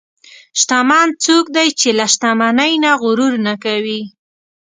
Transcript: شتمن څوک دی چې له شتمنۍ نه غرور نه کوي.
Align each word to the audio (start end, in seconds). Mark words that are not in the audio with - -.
شتمن 0.59 1.07
څوک 1.23 1.45
دی 1.55 1.67
چې 1.79 1.89
له 1.97 2.05
شتمنۍ 2.13 2.73
نه 2.83 2.91
غرور 3.01 3.33
نه 3.47 3.53
کوي. 3.63 4.01